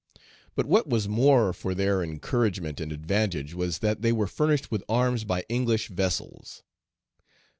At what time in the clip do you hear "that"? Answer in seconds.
3.85-4.01